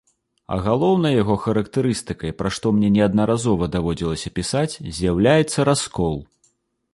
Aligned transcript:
А 0.53 0.55
галоўнай 0.67 1.13
яго 1.23 1.35
характарыстыкай, 1.43 2.33
пра 2.39 2.49
што 2.59 2.71
мне 2.77 2.89
неаднаразова 2.95 3.69
даводзілася 3.77 4.33
пісаць, 4.41 4.75
з'яўляецца 4.97 5.59
раскол. 5.71 6.19